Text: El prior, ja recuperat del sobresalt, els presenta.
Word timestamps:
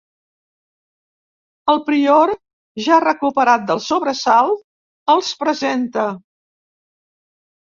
El 1.73 1.81
prior, 1.89 2.33
ja 2.85 2.97
recuperat 3.05 3.67
del 3.73 3.83
sobresalt, 3.91 4.65
els 5.17 5.31
presenta. 5.45 6.09